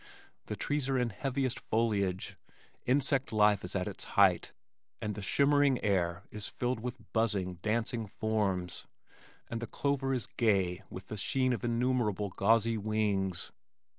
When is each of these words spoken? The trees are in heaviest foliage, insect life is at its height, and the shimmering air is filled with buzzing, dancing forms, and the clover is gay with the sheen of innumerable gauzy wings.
The 0.47 0.55
trees 0.55 0.89
are 0.89 0.97
in 0.97 1.11
heaviest 1.11 1.59
foliage, 1.59 2.35
insect 2.87 3.31
life 3.31 3.63
is 3.63 3.75
at 3.75 3.87
its 3.87 4.05
height, 4.17 4.51
and 4.99 5.13
the 5.13 5.21
shimmering 5.21 5.79
air 5.83 6.23
is 6.31 6.47
filled 6.47 6.79
with 6.79 7.13
buzzing, 7.13 7.59
dancing 7.61 8.07
forms, 8.07 8.87
and 9.47 9.61
the 9.61 9.67
clover 9.67 10.11
is 10.11 10.25
gay 10.25 10.81
with 10.89 11.05
the 11.05 11.17
sheen 11.17 11.53
of 11.53 11.63
innumerable 11.63 12.29
gauzy 12.29 12.79
wings. 12.79 13.51